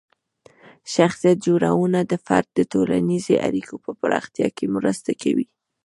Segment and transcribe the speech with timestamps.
[0.93, 5.45] شخصیت جوړونه د فرد د ټولنیزې اړیکو په پراختیا کې مرسته کوي.